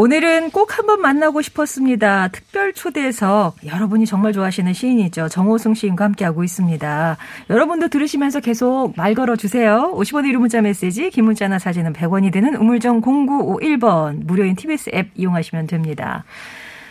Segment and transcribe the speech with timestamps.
[0.00, 2.28] 오늘은 꼭 한번 만나고 싶었습니다.
[2.28, 5.28] 특별 초대석 여러분이 정말 좋아하시는 시인이죠.
[5.28, 7.16] 정호승 시인과 함께하고 있습니다.
[7.50, 9.92] 여러분도 들으시면서 계속 말 걸어주세요.
[9.96, 15.66] 50원의 유료 문자 메시지 긴 문자나 사진은 100원이 되는 우물정 0951번 무료인 TBS 앱 이용하시면
[15.66, 16.22] 됩니다.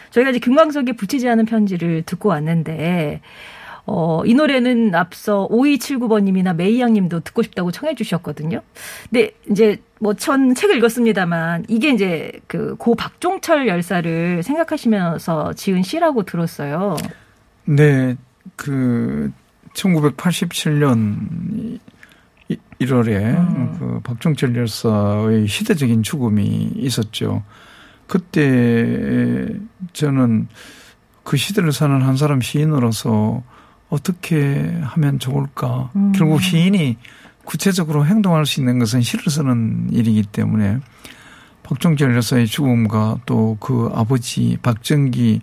[0.09, 3.21] 저희가 이제 금광석에 붙이지 않은 편지를 듣고 왔는데
[3.87, 8.61] 어, 이 노래는 앞서 5279번님이나 메이양님도 듣고 싶다고 청해 주셨거든요.
[9.09, 16.23] 근데 이제 뭐 전 책을 읽었습니다만 이게 이제 그 고 박종철 열사를 생각하시면서 지은 시라고
[16.23, 16.97] 들었어요.
[17.65, 18.15] 네,
[18.55, 19.31] 그
[19.73, 21.79] 1987년
[22.79, 23.75] 1월에 음.
[23.79, 27.43] 그 박종철 열사의 시대적인 죽음이 있었죠.
[28.05, 29.47] 그때
[29.93, 30.47] 저는
[31.23, 33.43] 그 시대를 사는 한 사람 시인으로서
[33.89, 35.91] 어떻게 하면 좋을까?
[35.95, 36.11] 음.
[36.13, 36.97] 결국 시인이
[37.45, 40.79] 구체적으로 행동할 수 있는 것은 시를 쓰는 일이기 때문에
[41.63, 45.41] 박종철 여사의 죽음과 또 그 아버지 박정기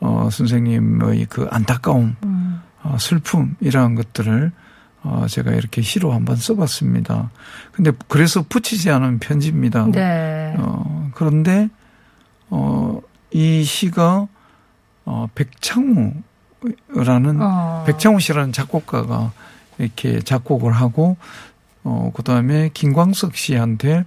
[0.00, 2.60] 어 선생님의 그 안타까움, 음.
[2.82, 4.50] 어, 슬픔 이러한 것들을
[5.02, 7.30] 어 제가 이렇게 시로 한번 써봤습니다.
[7.72, 9.86] 근데 그래서 붙이지 않은 편지입니다.
[9.92, 10.54] 네.
[10.58, 11.68] 어 그런데
[12.48, 13.00] 어
[13.32, 14.26] 이 시가
[15.04, 16.12] 어 백창우
[16.88, 17.84] 라는 어.
[17.86, 19.32] 백창우 씨라는 작곡가가
[19.78, 21.16] 이렇게 작곡을 하고
[21.82, 24.04] 어 그다음에 김광석 씨한테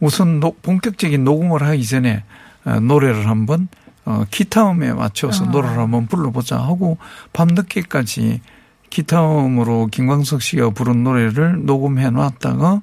[0.00, 2.24] 우선 노, 본격적인 녹음을 하기 전에
[2.64, 3.68] 어, 노래를 한번
[4.06, 5.48] 어 기타음에 맞춰서 아.
[5.48, 6.96] 노래를 한번 불러보자 하고
[7.32, 8.40] 밤늦게까지
[8.88, 12.80] 기타음으로 김광석 씨가 부른 노래를 녹음해 놨다가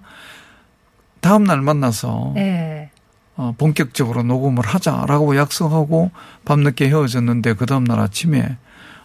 [1.22, 2.92] 다음 날 만나서 네.
[3.38, 6.12] 어, 본격적으로 녹음을 하자라고 약속하고
[6.46, 8.58] 밤늦게 헤어졌는데 그 다음 날 아침에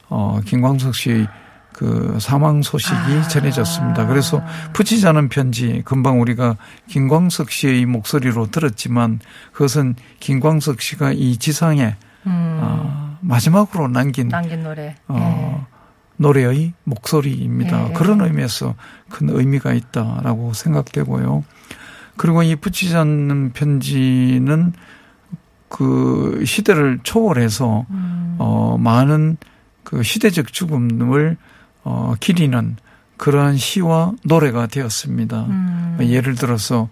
[0.09, 1.29] 어, 김광석 씨의
[1.73, 3.29] 그 사망 소식이 아.
[3.29, 4.07] 전해졌습니다.
[4.07, 4.43] 그래서
[5.07, 6.57] 않은 편지 금방 우리가
[6.89, 9.21] 김광석 씨의 목소리로 들었지만
[9.53, 11.97] 그것은 김광석 씨가 이 지상에
[12.27, 12.59] 음.
[12.63, 14.97] 어, 마지막으로 남긴 남긴 노래.
[15.09, 15.67] 어,
[16.17, 17.89] 노래의 목소리입니다.
[17.89, 17.93] 네.
[17.93, 18.75] 그런 의미에서
[19.11, 21.45] 큰 의미가 있다라고 생각되고요.
[22.17, 24.73] 그리고 이 붙이지 않는 편지는
[25.69, 28.37] 그 시대를 초월해서 음.
[28.39, 29.37] 어 많은
[29.87, 31.37] 그 시대적 죽음을
[31.85, 32.77] 어 기리는
[33.17, 35.45] 그러한 시와 노래가 되었습니다.
[35.45, 35.99] 음.
[36.01, 36.89] 예를 들어서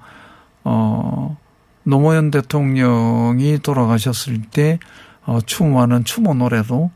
[0.62, 1.36] 어
[1.82, 4.78] 노무현 대통령이 돌아가셨을 때
[5.26, 6.92] 어, 추모하는 추모 노래도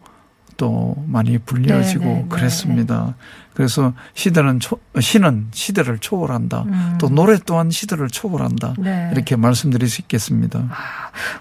[0.57, 3.15] 또 많이 불려지고 네, 네, 네, 그랬습니다.
[3.55, 6.63] 그래서 시대는 초, 시는 시대를 초월한다.
[6.63, 6.99] 음.
[7.01, 8.75] 또 노래 또한 시대를 초월한다.
[8.79, 9.11] 네.
[9.13, 10.69] 이렇게 말씀드릴 수 있겠습니다.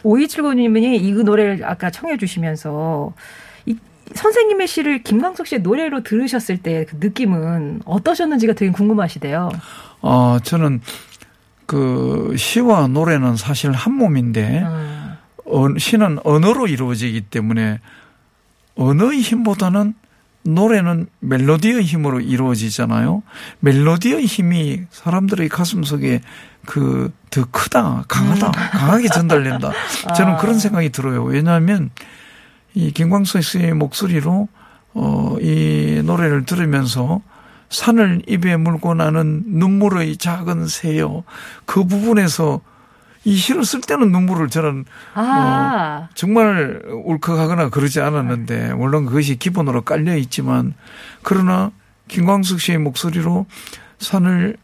[0.03, 3.13] 5279님이 이 노래를 아까 청해 주시면서
[3.67, 3.75] 이
[4.13, 9.49] 선생님의 시를 김광석 씨의 노래로 들으셨을 때 그 느낌은 어떠셨는지가 되게 궁금하시대요.
[10.01, 10.81] 어, 저는
[11.65, 15.13] 그 시와 노래는 사실 한 몸인데 음.
[15.45, 17.79] 어, 시는 언어로 이루어지기 때문에
[18.75, 19.95] 언어의 힘보다는
[20.43, 23.23] 노래는 멜로디의 힘으로 이루어지잖아요.
[23.59, 26.21] 멜로디의 힘이 사람들의 가슴 속에
[26.65, 29.71] 그 더 크다, 강하다, 강하게 전달된다.
[30.15, 30.37] 저는 아.
[30.37, 31.23] 그런 생각이 들어요.
[31.23, 31.91] 왜냐하면
[32.77, 34.47] 이 김광석 씨의 목소리로
[34.93, 37.21] 어, 이 노래를 들으면서
[37.69, 41.23] 산을 입에 물고 나는 눈물의 작은 새요.
[41.65, 42.61] 그 부분에서
[43.23, 50.15] 이 시를 쓸 때는 눈물을 저는 아, 정말 울컥하거나 그러지 않았는데 물론 그것이 기본으로 깔려
[50.15, 50.75] 있지만
[51.23, 51.71] 그러나
[52.09, 53.47] 김광석 씨의 목소리로
[53.97, 54.55] 산을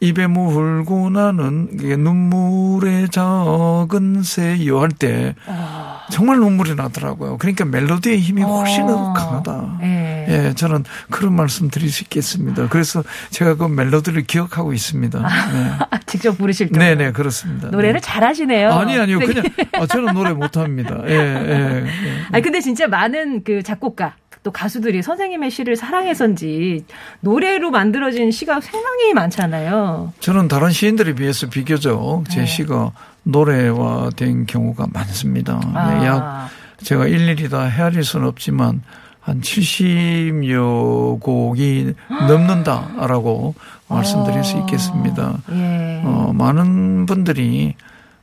[0.00, 5.97] 입에 물고 나는 눈물의 작은 새요 할 때 아.
[6.10, 7.38] 정말 눈물이 나더라고요.
[7.38, 9.12] 그러니까 멜로디의 힘이 훨씬 더 어.
[9.12, 9.78] 강하다.
[9.82, 10.26] 예.
[10.28, 12.68] 예, 저는 그런 말씀 드릴 수 있겠습니다.
[12.68, 15.20] 그래서 제가 그 멜로디를 기억하고 있습니다.
[15.20, 15.98] 네.
[16.06, 17.68] 직접 부르실 때 네, 네, 그렇습니다.
[17.68, 18.70] 노래를 잘하시네요.
[18.70, 19.18] 아니, 아니요.
[19.20, 21.02] 그냥, 아, 저는 노래 못합니다.
[21.06, 21.84] 예, 예.
[21.86, 21.86] 예.
[22.32, 26.84] 아니 근데 진짜 많은 그 작곡가 또 가수들이 선생님의 시를 사랑해서인지
[27.20, 30.12] 노래로 만들어진 시가 상당히 많잖아요.
[30.20, 32.46] 저는 다른 시인들에 비해서 비교적 제 네.
[32.46, 32.92] 시가
[33.24, 35.60] 노래화 된 경우가 많습니다.
[35.74, 36.04] 아.
[36.04, 36.48] 약
[36.82, 38.82] 제가 일일이 다 헤아릴 수는 없지만
[39.20, 41.92] 한 70여 곡이
[42.28, 43.54] 넘는다라고
[43.88, 45.38] 말씀드릴 수 있겠습니다.
[45.50, 46.02] 예.
[46.04, 47.74] 어, 많은 분들이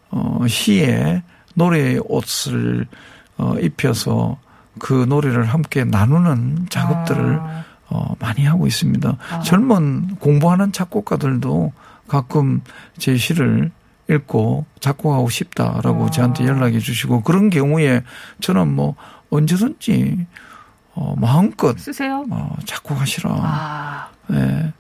[0.10, 1.22] 어, 시에
[1.54, 2.88] 노래의 옷을
[3.38, 4.38] 어, 입혀서
[4.80, 7.64] 그 노래를 함께 나누는 작업들을 아.
[7.88, 9.18] 어, 많이 하고 있습니다.
[9.32, 9.40] 아.
[9.42, 11.72] 젊은 공부하는 작곡가들도
[12.08, 12.62] 가끔
[12.98, 13.72] 제 시를
[14.10, 16.10] 읽고 작곡하고 싶다라고 아.
[16.12, 18.04] 저한테 연락해 주시고 그런 경우에
[18.42, 18.96] 저는 뭐
[19.30, 20.26] 언제든지
[20.94, 22.26] 어, 마음껏 쓰세요?
[22.30, 23.32] 어, 작곡하시라.
[23.32, 24.10] 아.
[24.32, 24.74] 예.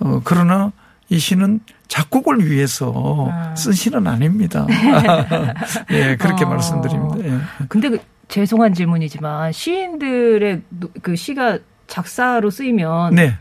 [0.00, 0.72] 어, 그러나
[1.08, 3.54] 이 시는 작곡을 위해서 아.
[3.54, 4.66] 쓴 시는 아닙니다.
[5.90, 6.48] 예, 그렇게 어.
[6.48, 7.28] 말씀드립니다.
[7.28, 7.66] 예.
[7.68, 7.98] 근데 그
[8.38, 13.38] 죄송한 질문이지만 시인들의 노- 그 시가 작사로 쓰이면 네.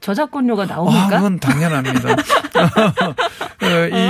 [0.00, 1.08] 저작권료가 아, 나옵니까?
[1.10, 2.08] 그건 당연합니다.
[2.14, 2.16] 어,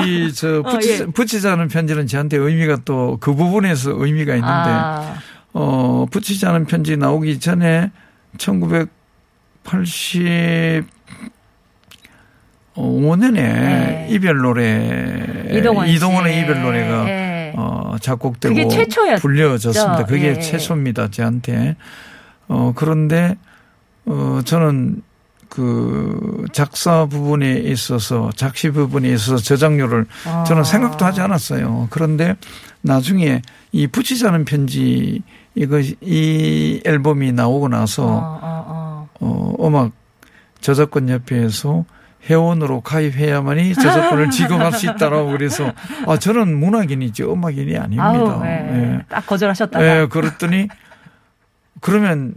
[0.06, 1.06] 이, 저, 어, 붙이, 예.
[1.06, 5.16] 붙이자는 편지는 저한테 의미가 또 그 부분에서 의미가 있는데, 아,
[5.52, 7.90] 어, 붙이자는 편지 나오기 전에
[8.38, 10.84] 1980,
[12.76, 14.06] 5년에 네.
[14.10, 15.88] 이별 노래 이동원.
[15.88, 17.23] 이동원의 이별 노래가 예.
[17.56, 19.20] 어, 작곡되고 그게 최초였죠.
[19.22, 20.04] 불려졌습니다.
[20.06, 20.40] 그게 예.
[20.40, 21.10] 최초입니다.
[21.10, 21.76] 저한테.
[22.48, 23.36] 어, 그런데
[24.06, 25.02] 어, 저는
[25.48, 30.44] 그 작사 부분에 있어서 작시 부분에 있어서 저작료를 아.
[30.44, 31.86] 저는 생각도 하지 않았어요.
[31.90, 32.36] 그런데
[32.82, 33.40] 나중에
[33.70, 35.22] 이 붙이자는 편지
[35.54, 39.08] 이거 이 앨범이 나오고 어, 나서 어, 어.
[39.20, 39.92] 어, 음악
[40.60, 41.84] 저작권 협회에서
[42.28, 45.72] 회원으로 가입해야만이 저작권을 지급할 수 있다라고 그래서
[46.06, 48.04] 아 저는 문학인이지 음악인이 아닙니다.
[48.04, 48.48] 아우, 예.
[48.48, 49.00] 예.
[49.08, 49.84] 딱 거절하셨다가.
[49.84, 50.68] 예, 그랬더니
[51.80, 52.34] 그러면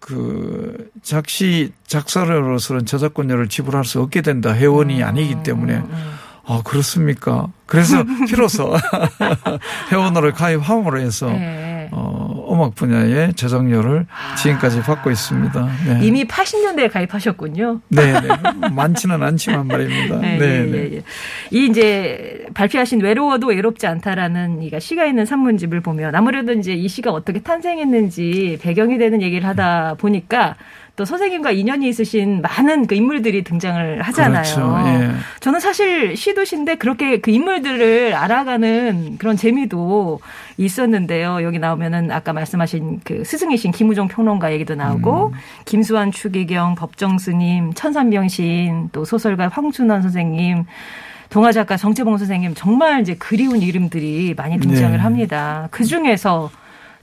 [0.00, 4.52] 그 작시 작사로서는 저작권료를 지불할 수 없게 된다.
[4.54, 6.14] 회원이 아니기 때문에 음,
[6.46, 7.48] 아 그렇습니까?
[7.66, 8.74] 그래서 비로소
[9.92, 11.88] 회원으로 가입함으로 해서 예.
[11.92, 12.27] 어,
[12.58, 14.06] 음악 분야의 저작료를
[14.42, 15.68] 지금까지 받고 있습니다.
[15.86, 16.00] 네.
[16.02, 17.80] 이미 80년대에 가입하셨군요.
[17.88, 18.28] 네, 네.
[18.72, 20.18] 많지는 않지만 말입니다.
[20.18, 20.78] 네, 네, 예, 네.
[20.78, 21.02] 예, 예.
[21.50, 27.12] 이 이제 발표하신 외로워도 외롭지 않다라는 이가 시가 있는 산문집을 보면 아무래도 이제 이 시가
[27.12, 30.56] 어떻게 탄생했는지 배경이 되는 얘기를 하다 보니까
[30.98, 34.42] 또 선생님과 인연이 있으신 많은 그 인물들이 등장을 하잖아요.
[34.42, 34.78] 그렇죠.
[34.84, 35.10] 예.
[35.38, 40.18] 저는 사실 시도 시인데 그렇게 그 인물들을 알아가는 그런 재미도
[40.56, 41.44] 있었는데요.
[41.44, 45.34] 여기 나오면은 아까 말씀하신 그 스승이신 김우종 평론가 얘기도 나오고
[45.66, 50.64] 김수환 추기경 법정 스님 천산병 시인 또 소설가 황춘원 선생님
[51.30, 54.98] 동화 작가 정채봉 선생님 정말 이제 그리운 이름들이 많이 등장을 네.
[54.98, 55.68] 합니다.
[55.70, 56.50] 그 중에서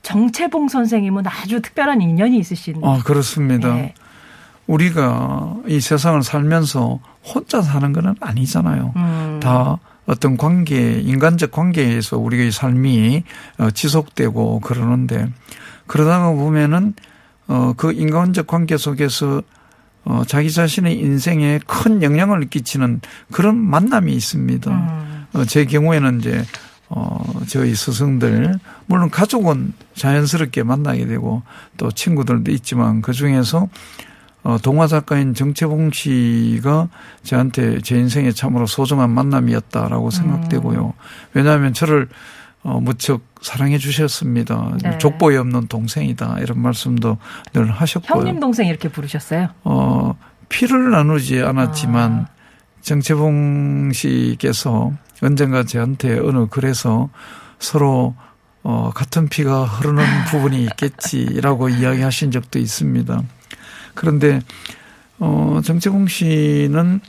[0.05, 3.73] 정채봉 선생님은 아주 특별한 인연이 있으신 아, 그렇습니다.
[3.73, 3.95] 네.
[4.67, 8.93] 우리가 이 세상을 살면서 혼자 사는 건 아니잖아요.
[8.95, 9.39] 음.
[9.41, 13.23] 다 어떤 관계, 인간적 관계에서 우리의 삶이
[13.57, 15.27] 어, 지속되고 그러는데
[15.87, 16.93] 그러다가 보면은
[17.47, 19.41] 어, 그 인간적 관계 속에서
[20.03, 24.71] 어, 자기 자신의 인생에 큰 영향을 끼치는 그런 만남이 있습니다.
[24.71, 25.25] 음.
[25.33, 26.45] 어, 제 경우에는 이제
[26.97, 31.43] 어, 저희 스승들, 물론 가족은 자연스럽게 만나게 되고
[31.75, 33.67] 또 친구들도 있지만 그 중에서
[34.43, 36.87] 어, 동화 작가인 정채봉 씨가
[37.23, 40.93] 저한테 제 인생에 참으로 소중한 만남이었다라고 생각되고요.
[41.33, 42.07] 왜냐하면 저를
[42.63, 44.77] 어, 무척 사랑해 주셨습니다.
[44.81, 44.97] 네.
[44.97, 46.37] 족보에 없는 동생이다.
[46.39, 47.17] 이런 말씀도
[47.53, 48.21] 늘 하셨고요.
[48.21, 49.49] 형님 동생 이렇게 부르셨어요?
[49.65, 50.15] 어,
[50.47, 52.27] 피를 나누지 않았지만 아.
[52.81, 57.09] 정채봉 씨께서 언젠가 저한테 어느 글에서
[57.59, 58.15] 서로
[58.63, 63.21] 어, 같은 피가 흐르는 부분이 있겠지라고 이야기하신 적도 있습니다.
[63.93, 64.41] 그런데
[65.19, 66.99] 어, 정채봉 씨는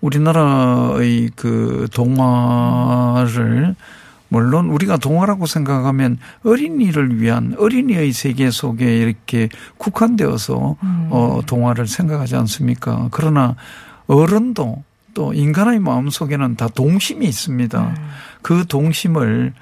[0.00, 3.74] 우리나라의 그 동화를
[4.28, 9.48] 물론 우리가 동화라고 생각하면 어린이를 위한 어린이의 세계 속에 이렇게
[9.78, 10.76] 국한되어서
[11.10, 13.08] 어 동화를 생각하지 않습니까?
[13.10, 13.56] 그러나
[14.06, 14.84] 어른도
[15.18, 17.96] 또 인간의 마음 속에는 다 동심이 있습니다.
[18.40, 19.52] 그 동심을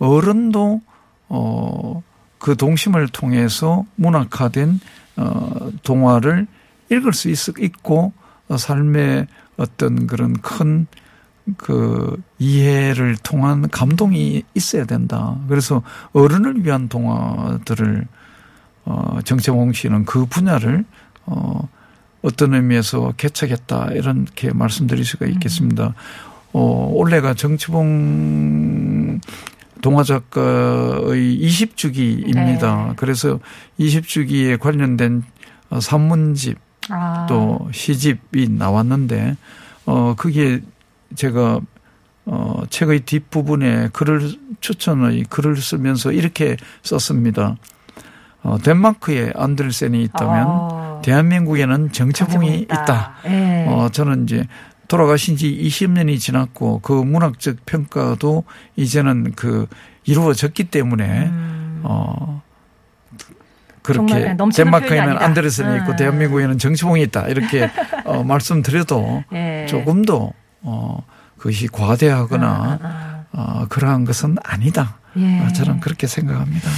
[0.00, 0.80] 어른도
[1.28, 2.02] 어
[2.44, 4.78] 그 동심을 통해서 문학화된
[5.16, 6.46] 어 동화를
[6.90, 8.12] 읽을 수 있, 있고
[8.48, 10.88] 어, 삶의 어떤 그런 큰
[11.56, 15.38] 그 이해를 통한 감동이 있어야 된다.
[15.48, 18.06] 그래서 어른을 위한 동화들을
[18.86, 20.84] 어 정채홍 씨는 그 분야를
[21.26, 21.68] 어
[22.24, 25.94] 어떤 의미에서 개척했다 이렇게 말씀드릴 수가 있겠습니다.
[26.54, 29.20] 어 올해가 정치봉
[29.82, 32.88] 동화 작가의 20주기입니다.
[32.88, 32.92] 네.
[32.96, 33.40] 그래서
[33.78, 35.22] 20주기에 관련된
[35.68, 37.26] 어, 산문집 아.
[37.28, 39.36] 또 시집이 나왔는데
[39.84, 40.62] 어 그게
[41.14, 41.60] 제가
[42.24, 47.56] 어 책의 뒷부분에 글을 추천의 글을 쓰면서 이렇게 썼습니다.
[48.42, 50.93] 어, 덴마크에 안델센이 있다면 아.
[51.04, 53.14] 대한민국에는 정체봉이 있다.
[53.26, 53.66] 예.
[53.68, 54.46] 어, 저는 이제
[54.88, 58.44] 돌아가신 지 20년이 지났고 그 문학적 평가도
[58.76, 59.66] 이제는 그
[60.04, 61.80] 이루어졌기 때문에 음.
[61.84, 62.42] 어
[63.82, 65.18] 그렇게 표현이 덴마크에는.
[65.18, 65.96] 안데르센이 있고 아.
[65.96, 67.70] 대한민국에는 정치봉이 있다 이렇게
[68.04, 69.66] 어, 말씀드려도 예.
[69.68, 70.32] 조금 더
[70.62, 71.04] 어,
[71.36, 73.60] 그것이 과대하거나 아, 아.
[73.62, 74.98] 어, 그러한 것은 아니다.
[75.16, 75.40] 예.
[75.40, 76.68] 어, 저는 그렇게 생각합니다.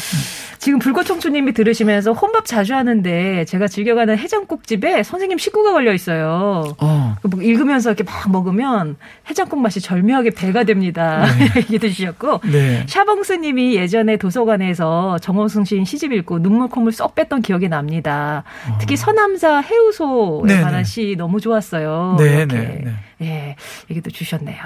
[0.58, 6.74] 지금 불꽃청춘님이 들으시면서 혼밥 자주 하는데 제가 즐겨가는 해장국집에 선생님 식구가 걸려 있어요.
[6.78, 8.96] 어, 뭐 읽으면서 이렇게 막 먹으면
[9.28, 11.24] 해장국 맛이 절묘하게 배가 됩니다.
[11.56, 12.84] 얘기도 주셨고 네.
[12.88, 18.42] 샤봉스님이 예전에 도서관에서 정원승 시인 시집 읽고 눈물 콧물 쏙 뺐던 기억이 납니다.
[18.80, 20.46] 특히 서남사 해우소에 아.
[20.46, 20.62] 네네.
[20.62, 22.16] 관한 시 너무 좋았어요.
[22.18, 22.56] 네, 이렇게.
[22.56, 22.94] 네, 네.
[23.22, 23.56] 예,
[23.90, 24.58] 얘기도 주셨네요.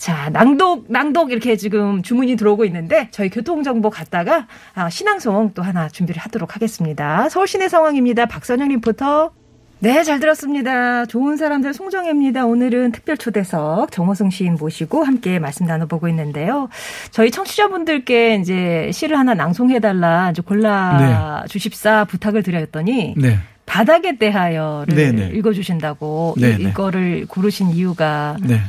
[0.00, 5.88] 자, 낭독, 낭독 이렇게 지금 주문이 들어오고 있는데 저희 교통정보 갔다가 아, 신앙송 또 하나
[5.90, 7.28] 준비를 하도록 하겠습니다.
[7.28, 8.24] 서울 시내 상황입니다.
[8.24, 9.32] 박선영 리포터.
[9.80, 11.04] 네, 잘 들었습니다.
[11.04, 12.46] 좋은 사람들 송정혜입니다.
[12.46, 16.70] 오늘은 특별 초대석 정호승 시인 모시고 함께 말씀 나눠보고 있는데요.
[17.10, 23.36] 저희 청취자분들께 이제 시를 하나 낭송해달라 이제 골라 주십사 부탁을 드렸더니 네.
[23.66, 25.32] 바닥에 대하여를 네네.
[25.34, 26.70] 읽어주신다고 이- 네네.
[26.70, 28.60] 이거를 고르신 이유가 네.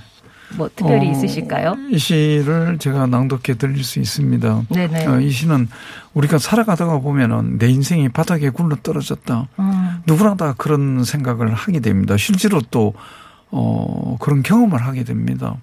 [0.55, 1.75] 뭐 특별히 어, 있으실까요?
[1.89, 4.63] 이 시를 제가 낭독해 드릴 수 있습니다.
[4.69, 5.07] 네네.
[5.07, 5.69] 어, 이 시는
[6.13, 9.47] 우리가 살아가다가 보면은 내 인생이 바닥에 굴러 떨어졌다.
[9.59, 12.17] 음, 누구나 다 그런 생각을 하게 됩니다.
[12.17, 12.93] 실제로 또,
[13.49, 15.55] 어, 그런 경험을 하게 됩니다.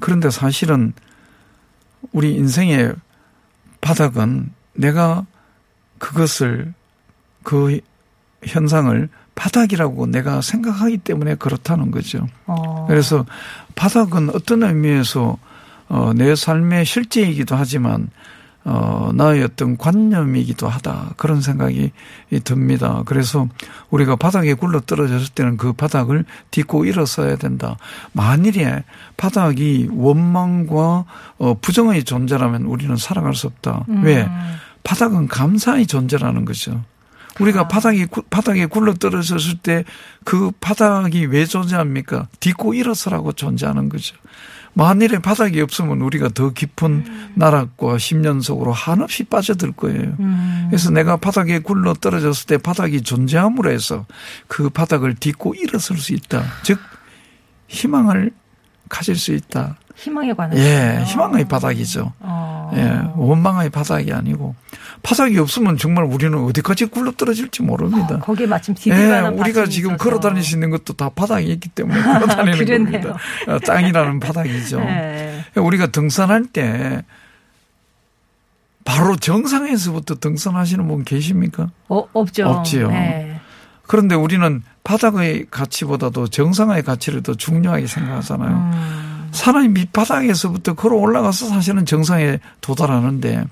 [0.00, 0.92] 그런데 사실은
[2.12, 2.94] 우리 인생의
[3.80, 5.26] 바닥은 내가
[5.98, 6.72] 그것을
[7.42, 7.80] 그
[8.44, 9.08] 현상을
[9.38, 12.26] 바닥이라고 내가 생각하기 때문에 그렇다는 거죠.
[12.46, 13.24] 어, 그래서
[13.76, 15.38] 바닥은 어떤 의미에서
[15.88, 18.10] 어, 내 삶의 실제이기도 하지만
[18.64, 21.14] 어, 나의 어떤 관념이기도 하다.
[21.16, 21.92] 그런 생각이
[22.42, 23.02] 듭니다.
[23.06, 23.46] 그래서
[23.90, 27.76] 우리가 바닥에 굴러 떨어졌을 때는 그 바닥을 딛고 일어서야 된다.
[28.12, 28.82] 만일에
[29.16, 31.04] 바닥이 원망과
[31.38, 33.84] 어, 부정의 존재라면 우리는 살아갈 수 없다.
[33.88, 34.02] 음.
[34.02, 34.28] 왜?
[34.82, 36.82] 바닥은 감사의 존재라는 거죠.
[37.40, 37.68] 우리가 아.
[37.68, 39.84] 바닥이 구- 바닥에 굴러 떨어졌을 때
[40.24, 42.28] 그 바닥이 왜 존재합니까?
[42.40, 44.14] 딛고 일어서라고 존재하는 거죠.
[44.74, 50.14] 만일에 바닥이 없으면 우리가 더 깊은 나락과 십년 속으로 한없이 빠져들 거예요.
[50.20, 54.06] 음, 그래서 내가 바닥에 굴러 떨어졌을 때 바닥이 존재함으로 해서
[54.46, 56.44] 그 바닥을 딛고 일어설 수 있다.
[56.62, 56.78] 즉
[57.68, 58.30] 희망을
[58.88, 59.76] 가질 수 있다.
[59.96, 61.02] 희망에 관한 예.
[61.06, 62.12] 희망의 바닥이죠.
[62.20, 62.37] 어.
[62.74, 64.54] 예, 원망의 바닥이 아니고
[65.02, 68.18] 바닥이 없으면 정말 우리는 어디까지 굴러 떨어질지 모릅니다.
[68.18, 72.26] 거기에 마침 예, 우리가 지금 걸어 다닐 수 있는 것도 다 바닥이 있기 때문에 걸어
[72.26, 72.84] 다니는.
[72.84, 73.16] 겁니다.
[73.46, 74.80] 어, 땅이라는 바닥이죠.
[74.80, 75.44] 네.
[75.56, 77.04] 우리가 등산할 때
[78.84, 81.70] 바로 정상에서부터 등산하시는 분 계십니까?
[81.88, 82.46] 어, 없죠.
[82.48, 82.90] 없지요.
[82.90, 83.38] 네.
[83.86, 88.50] 그런데 우리는 바닥의 가치보다도 정상의 가치를 더 중요하게 생각하잖아요.
[88.50, 93.44] 음, 사람이 밑바닥에서부터 걸어 올라가서 사실은 정상에 도달하는데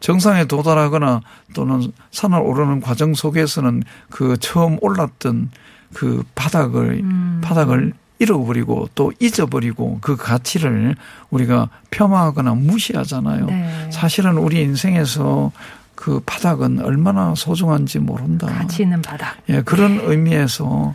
[0.00, 1.20] 정상에 도달하거나
[1.54, 5.50] 또는 산을 오르는 과정 속에서는 그 처음 올랐던
[5.92, 7.40] 그 바닥을 음.
[7.42, 10.94] 바닥을 잃어버리고 또 잊어버리고 그 가치를
[11.30, 13.46] 우리가 폄하하거나 무시하잖아요.
[13.46, 13.90] 네.
[13.90, 15.52] 사실은 우리 인생에서
[15.94, 18.46] 그 바닥은 얼마나 소중한지 모른다.
[18.46, 19.36] 가치 있는 바닥.
[19.48, 20.94] 예, 그런 의미에서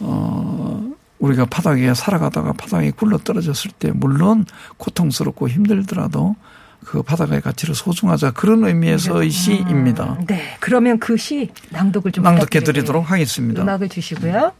[0.00, 4.44] 어 우리가 바닥에 살아가다가 바닥에 굴러 떨어졌을 때 물론
[4.76, 6.36] 고통스럽고 힘들더라도
[6.84, 10.16] 그 바닥의 가치를 소중하자 그런 의미에서의 시입니다.
[10.20, 10.56] 음, 네.
[10.60, 12.64] 그러면 그 시 낭독을 좀 낭독해.
[12.64, 13.62] 드리도록 하겠습니다.
[13.62, 14.52] 음악을 주시고요.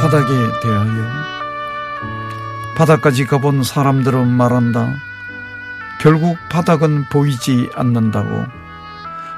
[0.00, 0.26] 바닥에
[0.62, 1.22] 대하여
[2.76, 4.94] 바닥까지 가본 사람들은 말한다.
[6.00, 8.46] 결국 바닥은 보이지 않는다고.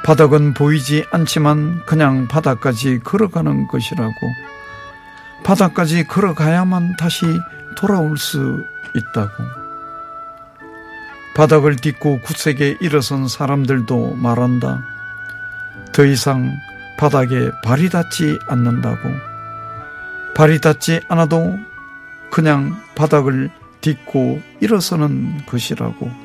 [0.05, 4.13] 바닥은 보이지 않지만 그냥 바닥까지 걸어가는 것이라고.
[5.45, 7.25] 바닥까지 걸어가야만 다시
[7.75, 8.63] 돌아올 수
[8.95, 9.33] 있다고.
[11.35, 14.85] 바닥을 딛고 굳세게 일어선 사람들도 말한다.
[15.93, 16.53] 더 이상
[16.99, 19.09] 바닥에 발이 닿지 않는다고.
[20.37, 21.59] 발이 닿지 않아도
[22.31, 26.24] 그냥 바닥을 딛고 일어서는 것이라고.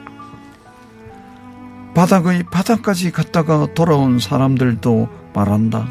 [2.00, 5.86] 바닥의 바닥까지 갔다가 돌아온 사람들도 말한다.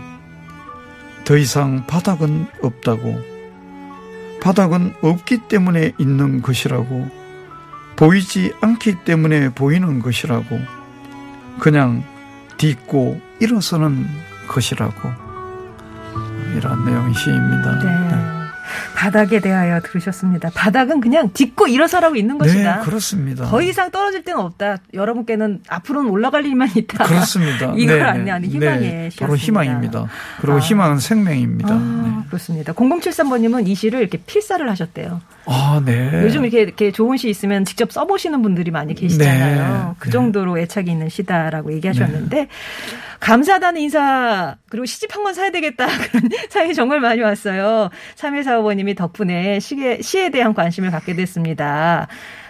[1.26, 3.20] 더 이상 바닥은 없다고.
[4.40, 7.10] 바닥은 없기 때문에 있는 것이라고.
[7.96, 10.58] 보이지 않기 때문에 보이는 것이라고.
[11.60, 12.02] 그냥
[12.56, 14.06] 딛고 일어서는
[14.48, 15.10] 것이라고.
[16.56, 17.78] 이런 내용의 시입니다.
[17.80, 18.37] 네.
[18.94, 20.50] 바닥에 대하여 들으셨습니다.
[20.54, 22.78] 바닥은 그냥 딛고 일어서라고 있는 것이다.
[22.78, 23.46] 네, 그렇습니다.
[23.46, 24.78] 더 이상 떨어질 데는 없다.
[24.94, 27.04] 여러분께는 앞으로는 올라갈 일만 있다.
[27.04, 27.72] 그렇습니다.
[27.76, 28.54] 이걸 네, 안내하는 네.
[28.54, 29.26] 희망의 네, 시였습니다.
[29.26, 30.06] 바로 희망입니다.
[30.40, 30.60] 그리고 아.
[30.60, 31.74] 희망은 생명입니다.
[31.74, 32.72] 아, 그렇습니다.
[32.72, 35.20] 0073번님은 이 시를 이렇게 필사를 하셨대요.
[35.50, 36.22] 아, 네.
[36.24, 39.88] 요즘 이렇게, 이렇게 좋은 시 있으면 직접 써보시는 분들이 많이 계시잖아요.
[39.88, 39.94] 네.
[39.98, 42.48] 그 정도로 애착이 있는 시다라고 얘기하셨는데,
[43.20, 45.86] 감사하다는 인사, 그리고 시집 한 권 사야 되겠다.
[46.12, 47.90] 그런 사연이 정말 많이 왔어요.
[48.16, 52.06] 3145번님이 덕분에 시에, 시에 대한 관심을 갖게 됐습니다.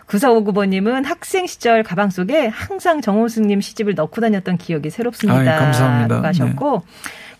[0.08, 5.40] 9459번님은 학생 시절 가방 속에 항상 정호승님 시집을 넣고 다녔던 기억이 새롭습니다.
[5.40, 6.22] 아이, 감사합니다.
[6.22, 6.82] 하셨고,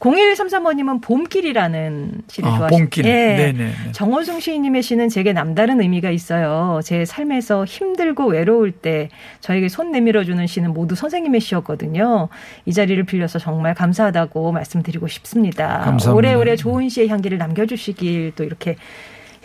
[0.00, 2.78] 0133번님은 봄길이라는 시를 아, 좋아하시죠.
[2.78, 3.02] 봄길.
[3.04, 3.72] 네네.
[3.92, 6.80] 정원숭 시인님의 시는 제게 남다른 의미가 있어요.
[6.84, 9.08] 제 삶에서 힘들고 외로울 때
[9.40, 12.28] 저에게 손 내밀어주는 시는 모두 선생님의 시였거든요.
[12.64, 15.80] 이 자리를 빌려서 정말 감사하다고 말씀드리고 싶습니다.
[15.80, 16.14] 감사합니다.
[16.14, 18.76] 오래오래 좋은 시의 향기를 남겨주시길 또 이렇게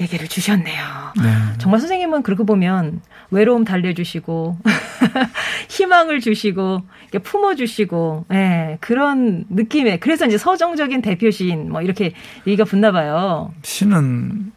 [0.04, 0.84] 얘기를 주셨네요.
[1.22, 1.32] 네.
[1.58, 4.58] 정말 선생님은 그러고 보면 외로움 달래주시고
[5.70, 6.84] 희망을 주시고
[7.24, 12.14] 품어주시고 예, 그런 느낌의 그래서 이제 서정적인 대표 시인 뭐 이렇게
[12.46, 13.54] 얘기가 붙나 봐요.
[13.64, 14.52] 시는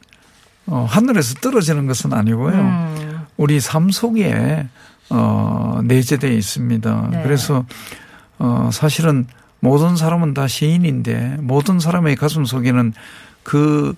[0.67, 2.55] 어, 하늘에서 떨어지는 것은 아니고요.
[2.55, 4.67] 음, 우리 삶 속에
[5.11, 7.09] 어, 내재되어 있습니다.
[7.13, 7.23] 네.
[7.23, 7.65] 그래서
[8.39, 9.27] 어, 사실은
[9.61, 12.93] 모든 사람은 다 시인인데 모든 사람의 가슴 속에는
[13.43, 13.95] 그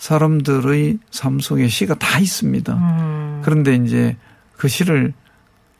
[0.00, 2.72] 사람들의 삶 속에 시가 다 있습니다.
[2.72, 4.16] 음, 그런데 이제
[4.56, 5.12] 그 시를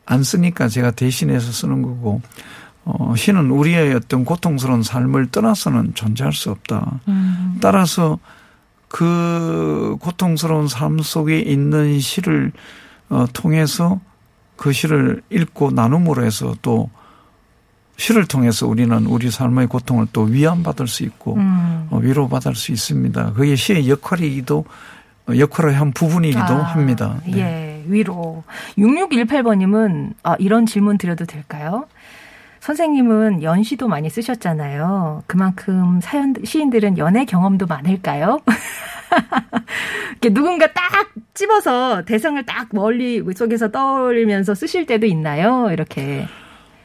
[0.05, 2.21] 안 쓰니까 제가 대신해서 쓰는 거고
[2.85, 7.01] 어, 시는 우리의 어떤 고통스러운 삶을 떠나서는 존재할 수 없다.
[7.09, 8.19] 음, 따라서
[8.89, 12.53] 그 고통스러운 삶 속에 있는 시를
[13.09, 14.01] 어, 통해서
[14.57, 16.91] 그 시를 읽고 나눔으로 해서 또
[17.97, 21.87] 시를 통해서 우리는 우리 삶의 고통을 또 위안받을 수 있고 음.
[21.91, 23.35] 어, 위로받을 수 있습니다.
[23.35, 24.65] 그게 시의 역할이기도
[25.29, 27.21] 어, 역할을 한 부분이기도 아, 합니다.
[27.27, 27.39] 네.
[27.39, 28.43] 예, 위로.
[28.79, 31.87] 6618번님은 아, 이런 질문 드려도 될까요?
[32.61, 35.25] 선생님은 연시도 많이 쓰셨잖아요.
[35.27, 38.41] 그만큼 사연 시인들은 연애 경험도 많을까요?
[40.21, 45.71] 이렇게 누군가 딱 집어서 대상을 딱 멀리 속에서 떠올리면서 쓰실 때도 있나요?
[45.71, 46.27] 이렇게.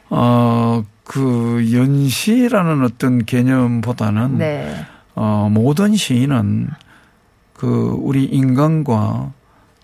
[0.10, 4.86] 어, 그 연시라는 어떤 개념보다는 네.
[5.14, 6.70] 어, 모든 시인은
[7.54, 9.32] 그 우리 인간과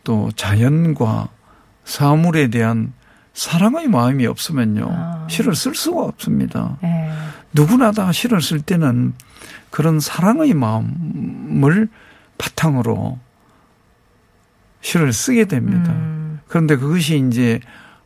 [0.03, 1.29] 또 자연과
[1.85, 2.93] 사물에 대한
[3.33, 4.87] 사랑의 마음이 없으면요.
[4.89, 5.27] 아.
[5.29, 6.77] 시를 쓸 수가 없습니다.
[6.81, 7.11] 네.
[7.53, 9.13] 누구나 다 시를 쓸 때는
[9.69, 11.87] 그런 사랑의 마음을
[12.37, 13.19] 바탕으로
[14.81, 15.91] 시를 쓰게 됩니다.
[15.91, 17.59] 음, 그런데 그것이 이제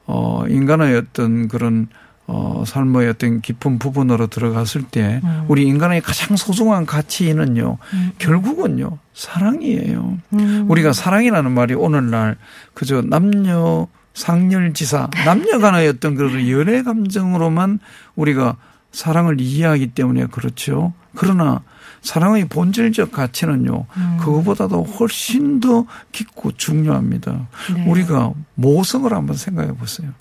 [0.05, 1.87] 어 인간의 어떤 그런
[2.27, 5.45] 어 삶의 어떤 깊은 부분으로 들어갔을 때 음.
[5.47, 8.11] 우리 인간의 가장 소중한 가치는요 음.
[8.17, 10.17] 결국은요 사랑이에요.
[10.33, 10.65] 음.
[10.67, 12.37] 우리가 사랑이라는 말이 오늘날
[12.73, 17.79] 그저 남녀 상렬지사 남녀간의 어떤 그런 연애 감정으로만
[18.15, 18.57] 우리가
[18.91, 20.93] 사랑을 이해하기 때문에 그렇죠.
[21.15, 21.61] 그러나
[22.01, 24.17] 사랑의 본질적 가치는요 음.
[24.19, 27.47] 그거보다도 훨씬 더 깊고 중요합니다.
[27.73, 27.85] 네.
[27.85, 30.11] 우리가 모성을 한번 생각해 보세요.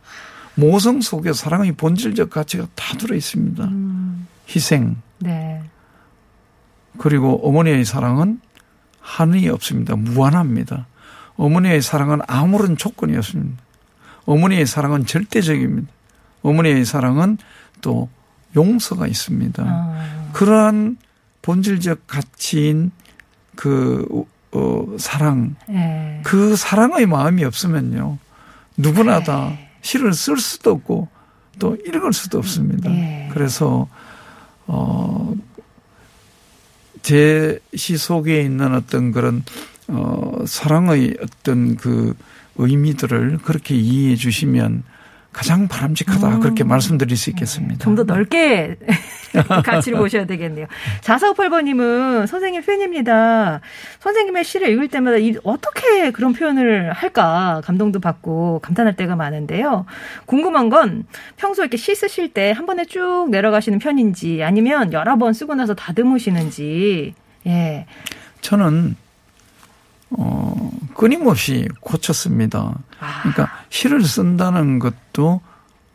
[0.55, 3.64] 모성 속에 사랑의 본질적 가치가 다 들어 있습니다.
[3.64, 5.62] 음, 희생 네.
[6.99, 8.40] 그리고 어머니의 사랑은
[9.01, 9.97] 한이 없습니다.
[9.97, 10.87] 무한합니다.
[11.37, 13.62] 어머니의 사랑은 아무런 조건이 없습니다.
[14.25, 15.93] 어머니의 사랑은 절대적입니다.
[16.43, 17.38] 어머니의 사랑은
[17.81, 18.09] 또
[18.57, 19.62] 용서가 있습니다.
[19.67, 20.97] 아, 그러한
[21.43, 22.93] 본질적 가치인
[23.57, 26.21] 그 어, 사랑, 네.
[26.25, 28.19] 그 사랑의 마음이 없으면요
[28.77, 29.25] 누구나 네.
[29.25, 29.53] 다
[29.85, 31.09] 시를 쓸 수도 없고
[31.59, 32.88] 또 읽을 수도 없습니다.
[32.90, 33.29] 네.
[33.33, 33.87] 그래서
[34.66, 35.35] 어,
[37.03, 39.44] 제 시 속에 있는 어떤 그런
[39.88, 42.14] 어, 사랑의 어떤 그
[42.57, 44.85] 의미들을 그렇게 이해해 주시면
[45.33, 46.40] 가장 바람직하다 음.
[46.40, 47.85] 그렇게 말씀드릴 수 있겠습니다.
[47.85, 48.77] 좀 더 넓게
[49.64, 50.66] 가치를 보셔야 되겠네요.
[51.03, 53.61] 4458번님은 선생님 팬입니다.
[54.01, 59.85] 선생님의 시를 읽을 때마다 이, 어떻게 그런 표현을 할까 감동도 받고 감탄할 때가 많은데요.
[60.27, 61.05] 궁금한 건
[61.37, 65.75] 평소 이렇게 시 쓰실 때 한 번에 쭉 내려가시는 편인지 아니면 여러 번 쓰고 나서
[65.75, 67.14] 다듬으시는지.
[67.47, 67.87] 예.
[68.40, 68.97] 저는
[70.11, 72.75] 어, 끊임없이 고쳤습니다.
[73.01, 75.40] 아, 그러니까 시를 쓴다는 것도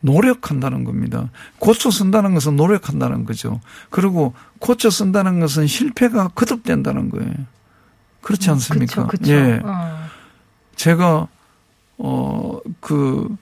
[0.01, 1.29] 노력한다는 겁니다.
[1.57, 3.59] 고쳐 쓴다는 것은 노력한다는 거죠.
[3.89, 7.33] 그리고 고쳐 쓴다는 것은 실패가 거듭된다는 거예요.
[8.21, 9.03] 그렇지 않습니까?
[9.03, 9.33] 음, 그쵸, 그쵸.
[9.33, 9.59] 예.
[9.63, 9.99] 어.
[10.75, 11.27] 제가
[11.97, 13.35] 어 그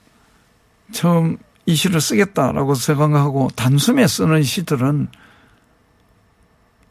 [0.92, 5.08] 처음 이 시를 쓰겠다라고 생각하고 단숨에 쓰는 시들은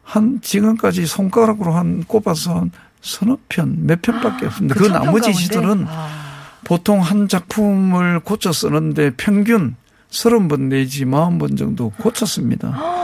[0.03, 4.75] 한 지금까지 손가락으로 한 꼽아서 한 서너 편, 몇 편밖에 없습니다.
[4.75, 5.41] 그그 천편 나머지 가운데?
[5.43, 6.26] 시들은 아,
[6.67, 9.77] 보통 한 작품을 고쳐 쓰는데 평균
[10.09, 12.77] 30번 내지 40번 정도 고쳤습니다.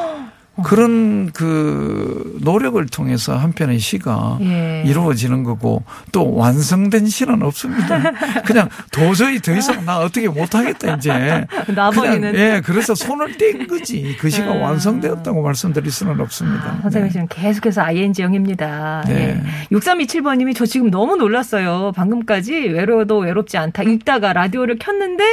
[0.62, 4.84] 그런 그 노력을 통해서 한 편의 시가 예.
[4.86, 8.12] 이루어지는 거고 또 완성된 시는 없습니다.
[8.46, 11.46] 그냥 도저히 더 이상 나 어떻게 못하겠다 이제.
[11.74, 12.36] 나버리는.
[12.36, 14.16] 예, 그래서 손을 뗀 거지.
[14.20, 14.62] 그 시가 음.
[14.62, 16.80] 완성되었다고 말씀드릴 수는 없습니다.
[16.84, 17.12] 선생님 네.
[17.12, 19.06] 지금 계속해서 ING형입니다.
[19.08, 19.42] 네.
[19.42, 19.76] 예.
[19.76, 21.94] 6327번님이 저 지금 너무 놀랐어요.
[21.96, 23.82] 방금까지 외로워도 외롭지 않다.
[23.84, 25.24] 읽다가 라디오를 켰는데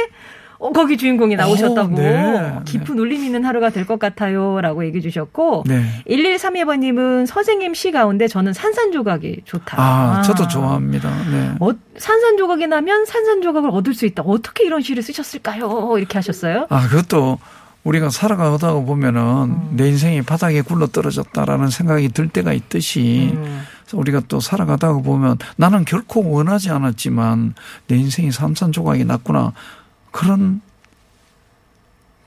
[0.61, 1.95] 어, 거기 주인공이 나오셨다고.
[1.95, 2.55] 어, 네.
[2.65, 4.61] 깊은 울림 있는 하루가 될 것 같아요.
[4.61, 5.63] 라고 얘기해 주셨고.
[5.65, 5.83] 네.
[6.07, 9.77] 1132번님은 선생님 시 가운데 저는 산산조각이 좋다.
[9.81, 11.09] 아, 저도 좋아합니다.
[11.31, 11.51] 네.
[11.59, 14.21] 어, 산산조각이 나면 산산조각을 얻을 수 있다.
[14.23, 15.95] 어떻게 이런 시를 쓰셨을까요?
[15.97, 16.67] 이렇게 하셨어요?
[16.69, 17.39] 아, 그것도
[17.83, 23.63] 우리가 살아가다 보면은 내 인생이 바닥에 굴러 떨어졌다라는 생각이 들 때가 있듯이 음.
[23.93, 27.55] 우리가 또 살아가다가 보면 나는 결코 원하지 않았지만
[27.87, 29.53] 내 인생이 산산조각이 났구나.
[30.11, 30.61] 그런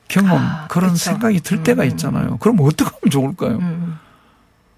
[0.07, 1.05] 경험, 아, 그런 그쵸.
[1.05, 1.87] 생각이 들 때가 음.
[1.89, 2.37] 있잖아요.
[2.37, 3.57] 그럼 어떻게 하면 좋을까요?
[3.57, 3.97] 음.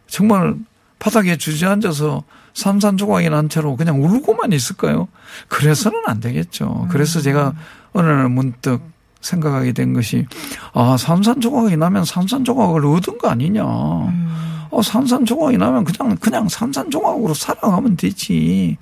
[0.07, 0.55] 정말
[0.99, 5.07] 바닥에 주저앉아서 산산조각이 난 채로 그냥 울고만 있을까요?
[5.47, 6.87] 그래서는 안 되겠죠.
[6.89, 7.53] 그래서 제가
[7.93, 8.81] 어느 날 문득
[9.21, 10.25] 생각하게 된 것이
[10.73, 13.63] 아 산산조각이 나면 산산조각을 얻은 거 아니냐.
[13.63, 18.77] 어 산산조각이 나면 그냥 그냥 산산조각으로 살아가면 되지.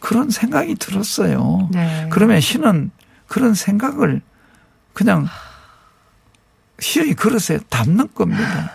[0.00, 1.68] 그런 생각이 들었어요.
[1.72, 2.08] 네.
[2.10, 2.90] 그러면 시는
[3.34, 4.20] 그런 생각을
[4.92, 5.26] 그냥
[6.78, 8.70] 시의 그릇에 담는 겁니다.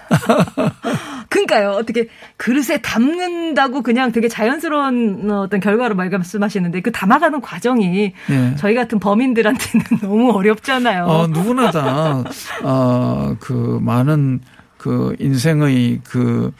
[1.30, 1.70] 그러니까요.
[1.70, 8.56] 어떻게 그릇에 담는다고 그냥 되게 자연스러운 어떤 결과로 말씀하시는데 그 담아가는 과정이 예.
[8.58, 11.06] 저희 같은 범인들한테는 너무 어렵잖아요.
[11.06, 12.22] 어, 누구나 다,
[12.62, 14.42] 어, 그, 많은
[14.78, 16.52] 그 인생의 그,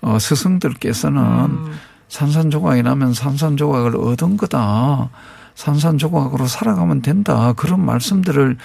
[0.00, 1.72] 어, 스승들께서는 음.
[2.08, 5.10] 산산조각이 나면 산산조각을 얻은 거다.
[5.56, 7.52] 산산조각으로 살아가면 된다.
[7.54, 8.56] 그런 말씀들을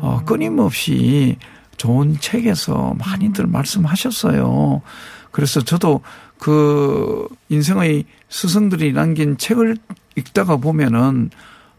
[0.00, 1.38] 어, 끊임없이
[1.78, 4.82] 좋은 책에서 많이들 말씀하셨어요.
[5.30, 6.02] 그래서 저도
[6.38, 9.76] 그 인생의 스승들이 남긴 책을
[10.16, 11.30] 읽다가 보면은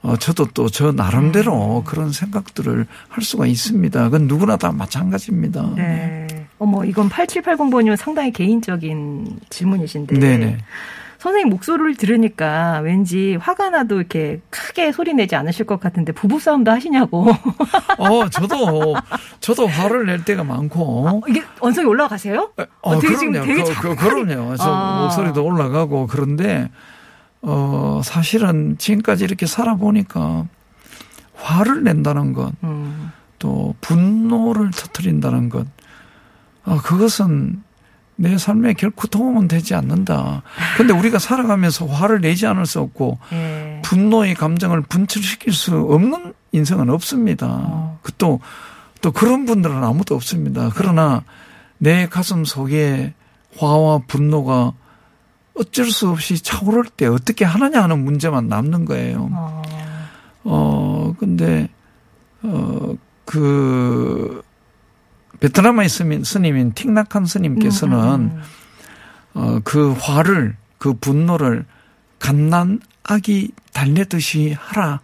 [0.02, 4.04] 어, 저도 또 저 나름대로 그런 생각들을 할 수가 있습니다.
[4.06, 5.74] 그건 누구나 다 마찬가지입니다.
[5.76, 6.48] 네.
[6.58, 10.18] 어머, 이건 8780번이면 상당히 개인적인 질문이신데.
[10.18, 10.58] 네네.
[11.22, 17.28] 선생님 목소리를 들으니까 왠지 화가 나도 이렇게 크게 소리 내지 않으실 것 같은데 부부싸움도 하시냐고.
[18.00, 18.96] 어, 저도,
[19.40, 21.22] 저도 화를 낼 때가 많고.
[21.28, 22.50] 이게 언성이 올라가세요?
[22.82, 23.46] 어, 되게 지금 그럼요.
[23.48, 24.56] 되게 그, 잘- 그, 그럼요.
[24.58, 25.02] 저 아.
[25.04, 26.72] 목소리도 올라가고 그런데,
[27.44, 30.48] 어, 사실은 지금까지 이렇게 살아보니까
[31.36, 33.12] 화를 낸다는 것, 음.
[33.38, 35.68] 또 분노를 터뜨린다는 것,
[36.66, 37.62] 아, 그것은
[38.22, 40.44] 내 삶에 결코 도움은 되지 않는다.
[40.78, 43.82] 근데 우리가 살아가면서 화를 내지 않을 수 없고, 예.
[43.84, 47.48] 분노의 감정을 분출시킬 수 없는 인생은 없습니다.
[47.50, 48.00] 어.
[48.04, 48.40] 그 또,
[49.02, 50.70] 또 그런 분들은 아무도 없습니다.
[50.76, 51.24] 그러나
[51.80, 53.16] 내 가슴 속에
[53.58, 54.74] 화와 분노가
[55.56, 59.30] 어쩔 수 없이 차오를 때 어떻게 하느냐 하는 문제만 남는 거예요.
[59.32, 59.62] 어.
[60.44, 61.70] 어, 근데,
[62.44, 62.94] 어,
[63.26, 64.44] 그,
[65.42, 68.42] 베트남의 스님, 스님인 틱낙한 스님께서는 음,
[69.34, 71.66] 어, 그 화를, 그 분노를
[72.20, 75.02] 갓난 아기 달래듯이 하라.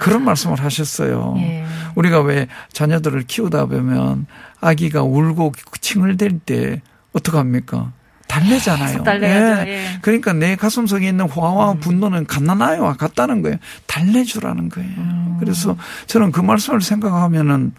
[0.00, 1.34] 그런 말씀을 하셨어요.
[1.36, 1.40] 아.
[1.40, 1.66] 예.
[1.94, 4.26] 우리가 왜 자녀들을 키우다 보면
[4.60, 7.92] 아기가 울고 칭을 댈 때 어떡합니까?
[8.28, 8.88] 달래잖아요.
[8.88, 9.70] 계속 달래야죠.
[9.70, 9.98] 예.
[10.02, 13.56] 그러니까 내 가슴 속에 있는 화와 분노는 갓난아이와 같다는 거예요.
[13.86, 14.90] 달래주라는 거예요.
[14.98, 15.36] 음.
[15.40, 17.72] 그래서 저는 그 말씀을 생각하면은,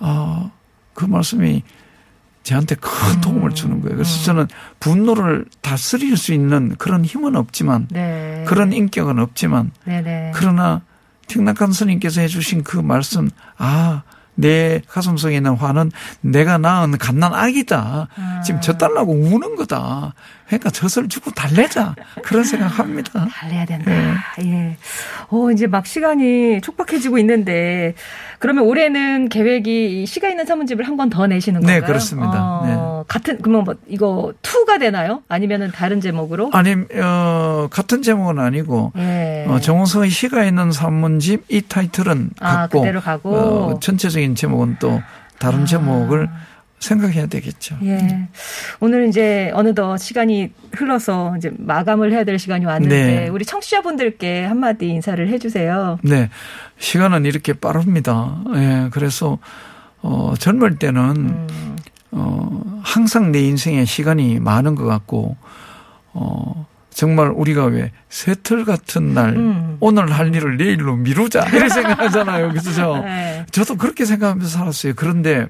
[0.00, 0.50] 아,
[0.98, 1.62] 그 말씀이
[2.42, 2.78] 저한테 음.
[2.80, 3.96] 큰 도움을 주는 거예요.
[3.96, 4.48] 그래서 저는
[4.80, 8.44] 분노를 다스릴 수 있는 그런 힘은 없지만, 네.
[8.48, 10.32] 그런 인격은 없지만, 네네.
[10.34, 10.82] 그러나
[11.28, 14.02] 틱낙한 스님께서 해주신 그 말씀, 아,
[14.34, 18.08] 내 가슴 속에 있는 화는 내가 낳은 갓난 아기다.
[18.44, 20.14] 지금 젖달라고 우는 거다.
[20.48, 21.94] 그러니까 젖을 주고 달래자.
[22.24, 23.26] 그런 생각합니다.
[23.30, 23.90] 달래야 된다.
[24.42, 24.76] 예.
[25.28, 27.94] 어, 이제 막 시간이 촉박해지고 있는데,
[28.38, 31.86] 그러면 올해는 계획이 이 시가 있는 산문집을 한 번 더 내시는 네, 건가요?
[31.86, 32.32] 그렇습니다.
[32.34, 35.22] 어, 같은, 그러면 뭐, 이거 투가 되나요?
[35.28, 36.50] 아니면은 다른 제목으로?
[36.54, 39.44] 아니, 어, 같은 제목은 아니고, 예.
[39.48, 43.34] 어, 정호성의 시가 있는 산문집 이 타이틀은 아, 갖고, 그대로 가고.
[43.36, 45.00] 어, 전체적인 제목은 또
[45.38, 46.28] 다른 제목을
[46.80, 47.76] 생각해야 되겠죠.
[47.84, 48.28] 예.
[48.80, 53.28] 오늘 이제 어느덧 시간이 흘러서 이제 마감을 해야 될 시간이 왔는데, 네.
[53.28, 55.98] 우리 청취자분들께 한마디 인사를 해주세요.
[56.02, 56.30] 네.
[56.78, 58.42] 시간은 이렇게 빠릅니다.
[58.54, 58.88] 예.
[58.92, 59.38] 그래서,
[60.02, 61.48] 어, 젊을 때는,
[62.12, 65.36] 어, 항상 내 인생에 시간이 많은 것 같고,
[66.12, 66.66] 어,
[66.98, 69.76] 정말 우리가 왜 새틀 같은 날 음.
[69.78, 72.48] 오늘 할 일을 내일로 미루자 이렇게 생각하잖아요.
[72.48, 72.96] 그죠?
[73.06, 73.46] 네.
[73.52, 74.94] 저도 그렇게 생각하면서 살았어요.
[74.96, 75.46] 그런데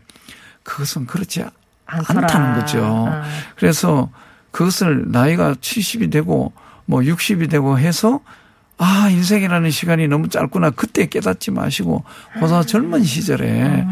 [0.69, 1.45] 그것은 그렇지
[1.87, 2.21] 않더라.
[2.25, 2.85] 않다는 거죠.
[2.85, 3.23] 아.
[3.57, 4.11] 그래서
[4.51, 6.53] 그것을 나이가 70이 되고
[6.85, 8.21] 뭐 60이 되고 해서
[8.77, 10.71] 아, 인생이라는 시간이 너무 짧구나.
[10.71, 12.05] 그때 깨닫지 마시고
[12.39, 13.87] 보다 젊은 시절에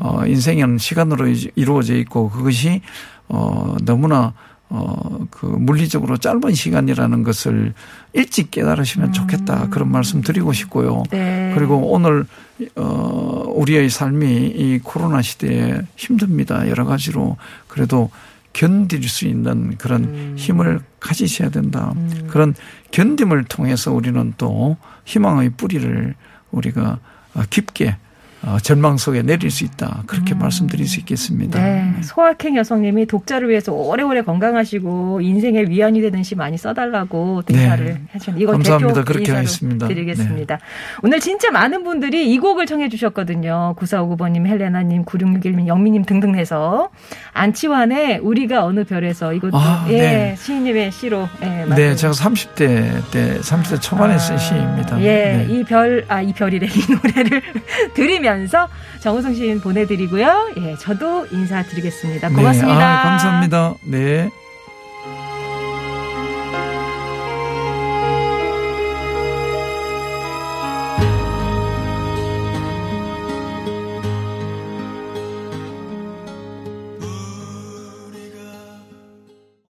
[0.00, 2.80] 어, 인생은 시간으로 이- 이루어져 있고 그것이
[3.28, 4.32] 어, 너무나
[4.70, 7.74] 어, 그 물리적으로 짧은 시간이라는 것을
[8.14, 9.68] 일찍 깨달으시면 좋겠다.
[9.68, 11.02] 그런 말씀 드리고 싶고요.
[11.10, 11.52] 네.
[11.54, 12.24] 그리고 오늘
[12.76, 16.68] 어 우리의 삶이 이 코로나 시대에 힘듭니다.
[16.68, 17.36] 여러 가지로
[17.68, 18.10] 그래도
[18.52, 20.34] 견딜 수 있는 그런 음.
[20.38, 21.94] 힘을 가지셔야 된다.
[22.28, 22.54] 그런
[22.90, 26.14] 견딤을 통해서 우리는 또 희망의 뿌리를
[26.50, 26.98] 우리가
[27.34, 27.96] 어, 깊게 어,
[28.62, 30.02] 절망 속에 내릴 수 있다.
[30.06, 31.58] 그렇게 말씀드릴 수 있겠습니다.
[31.58, 31.94] 음.
[31.96, 32.02] 네.
[32.02, 38.00] 소확행 여성님이 독자를 위해서 오래오래 건강하시고 인생의 위안이 되는 시 많이 써달라고 인사를 네.
[38.12, 39.04] 하셨는데 이걸 감사합니다.
[39.04, 39.88] 그렇게 하겠습니다.
[39.88, 39.94] 네.
[39.94, 40.58] 드리겠습니다.
[41.02, 43.74] 오늘 진짜 많은 분들이 이 곡을 청해 주셨거든요.
[43.78, 46.90] 9459번님, 헬레나님, 9661님, 영미님 등등 해서
[47.32, 50.36] 안치환의 우리가 어느 별에서 이것도 아, 예, 네.
[50.38, 51.94] 시인님의 시로 예, 네.
[51.96, 55.00] 제가 30대 때, 30대 초반에 쓴 시입니다.
[55.00, 55.46] 예, 네.
[55.48, 56.66] 이 별, 아, 이 별이래.
[56.66, 57.42] 이 노래를
[57.94, 58.68] 들으 면서
[59.00, 60.52] 정우성 시인 보내드리고요.
[60.56, 62.28] 예, 저도 인사드리겠습니다.
[62.28, 62.78] 고맙습니다.
[62.78, 63.74] 네, 아, 감사합니다.
[63.84, 64.30] 네.